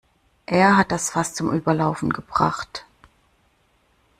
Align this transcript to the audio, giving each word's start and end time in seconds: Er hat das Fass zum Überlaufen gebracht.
Er 0.47 0.77
hat 0.77 0.91
das 0.91 1.11
Fass 1.11 1.35
zum 1.35 1.53
Überlaufen 1.53 2.11
gebracht. 2.11 2.87